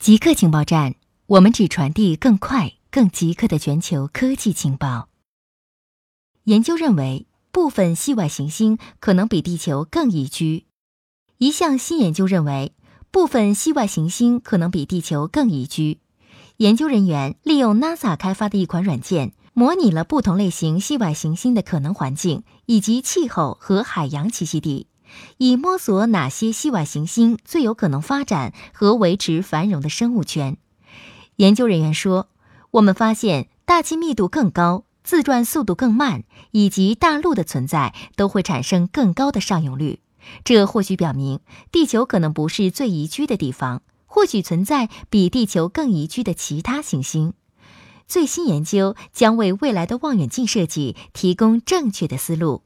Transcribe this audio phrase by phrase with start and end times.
[0.00, 0.94] 极客情报站，
[1.26, 5.10] 我们只传递更快、更极客的全球科技情报。
[6.44, 10.64] 研究认为，部分系外行星可能比地球更宜居。
[11.36, 12.72] 一项新研究认为，
[13.10, 16.00] 部分系外行星可能比地球更宜居。
[16.56, 24.86] 研究人员利用 NASA 开发的一款软件，模拟了不同类型系外行星的可能环境以及气候和海洋栖息地。
[25.38, 30.56] 以摸索哪些系外行星最有可能发展和维持繁荣的生物圈。
[31.36, 32.28] 研究人员说
[32.72, 40.00] ：“我们发现大气密度更高、自转速度更慢以及大陆的存在都会产生更高的上涌率。
[40.44, 41.40] 这或许表明
[41.72, 47.32] 地球可能不是最宜居的地方，或许存在比地球更宜居的其他行星。
[48.06, 52.62] 最新研究将为未来的望远镜设计提供正确的思路。”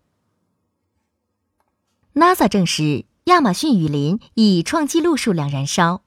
[2.15, 6.03] NASA 证实，亚马逊雨林以创纪录数量燃烧。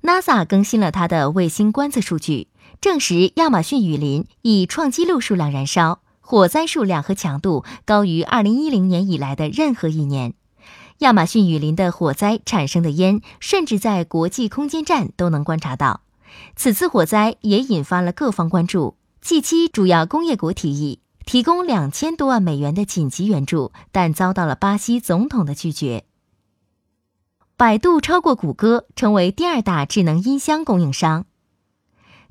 [0.00, 2.48] NASA 更新了它的卫星观测数据，
[2.80, 10.32] 证实亚马逊雨林以创纪录数量燃烧，火灾数量和强度高于2010年以来的任何一年。
[11.00, 16.00] 亚马逊雨林的火灾产生的烟，甚至在国际空间站都能观察到。
[16.56, 18.96] 此次火灾也引发了各方关注。
[19.20, 21.00] 近期主要工业国提议。
[21.24, 26.04] 提供两千多万美元的紧急援助，但遭到了巴西总统的拒绝。
[27.56, 31.24] 百度超过谷歌，成为第二大智能音箱供应商。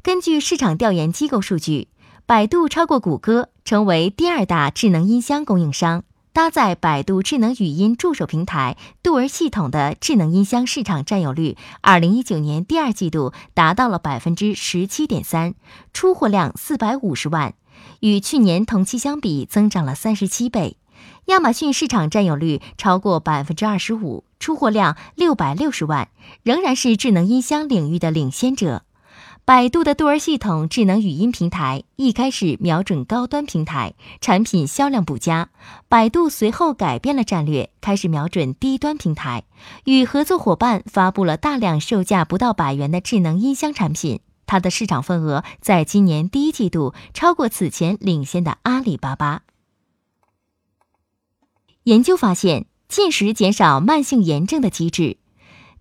[0.02, 1.88] 根据市场调研机构数据，
[2.26, 6.04] 百度超过谷歌，成为第二大智能音箱供应商。
[6.34, 15.54] 搭载百度智能语音助手平台杜儿系统的智能音箱市场占有率，二零一九年第二季度达到了百分之十七点三，
[15.94, 17.54] 出货量四百五十万。
[18.00, 20.78] 与去年同期相比，增长了三十七倍。
[21.26, 26.10] 亚马逊市场占有率超过百分之二十五，出货量六百六十万，
[26.44, 28.84] 仍然是智能音箱领域的领先者。
[29.46, 35.50] 百度的杜儿系统智能语音平台一开始瞄准高端平台，产品销量不佳。
[35.90, 39.44] 百度随后改变了战略，开始瞄准低端平台，
[39.84, 44.22] 与合作伙伴发布了大量售价不到百元的智能音箱产品。
[44.54, 49.42] 它的市场份额在今年第一季度超过此前领先的阿里巴巴。
[51.86, 55.18] 研究发现，进食减少慢性炎症的机制。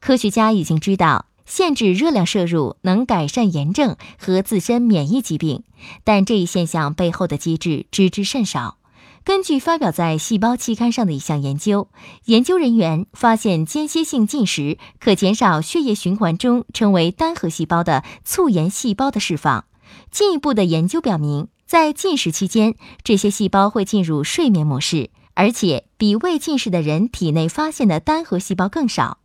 [0.01, 5.65] 科学家已经知道，限制热量摄入能改善炎症和自身免疫疾病，
[6.03, 8.79] 但这一现象背后的机制知之甚少。
[9.25, 11.89] 根据发表在《细胞》期刊上的一项研究，
[12.25, 19.65] 研究人员发现间歇性进食可减少血液循环中称为单核细胞的促炎细胞的释放。
[20.11, 22.75] 进一步的研究表明，在进食期间，
[23.05, 29.19] 这些细胞会进入睡眠模式，而且比未进食的人体内发现的单核细胞更少。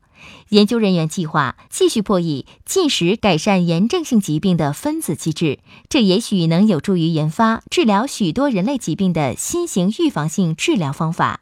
[0.50, 11.42] 研究人员计划继续破译进食改善炎症性疾病的分子机制，这也许能有助于研发治疗许多人类疾病的新型预防性治疗方法。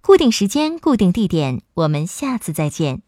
[0.00, 3.02] 固定时间，固定地点，我们下次再见。